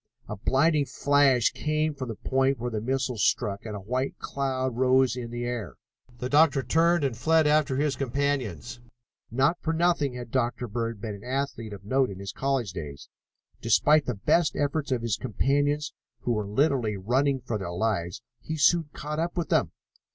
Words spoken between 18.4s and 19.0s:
soon